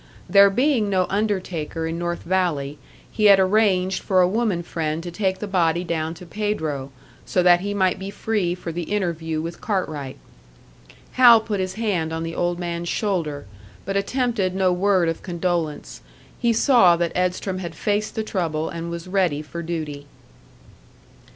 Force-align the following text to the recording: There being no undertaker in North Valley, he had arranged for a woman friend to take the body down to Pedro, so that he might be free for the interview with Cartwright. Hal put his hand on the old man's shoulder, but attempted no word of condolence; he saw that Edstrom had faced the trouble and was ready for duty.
There 0.27 0.49
being 0.49 0.89
no 0.89 1.05
undertaker 1.11 1.85
in 1.85 1.99
North 1.99 2.23
Valley, 2.23 2.79
he 3.11 3.25
had 3.25 3.39
arranged 3.39 4.01
for 4.01 4.19
a 4.19 4.27
woman 4.27 4.63
friend 4.63 5.03
to 5.03 5.11
take 5.11 5.37
the 5.37 5.45
body 5.45 5.83
down 5.83 6.15
to 6.15 6.25
Pedro, 6.25 6.91
so 7.23 7.43
that 7.43 7.59
he 7.59 7.75
might 7.75 7.99
be 7.99 8.09
free 8.09 8.55
for 8.55 8.71
the 8.71 8.89
interview 8.91 9.43
with 9.43 9.61
Cartwright. 9.61 10.17
Hal 11.11 11.39
put 11.39 11.59
his 11.59 11.75
hand 11.75 12.11
on 12.11 12.23
the 12.23 12.33
old 12.33 12.57
man's 12.57 12.89
shoulder, 12.89 13.45
but 13.85 13.95
attempted 13.95 14.55
no 14.55 14.73
word 14.73 15.07
of 15.07 15.21
condolence; 15.21 16.01
he 16.39 16.51
saw 16.51 16.95
that 16.95 17.11
Edstrom 17.15 17.59
had 17.59 17.75
faced 17.75 18.15
the 18.15 18.23
trouble 18.23 18.69
and 18.69 18.89
was 18.89 19.07
ready 19.07 19.43
for 19.43 19.61
duty. 19.61 20.07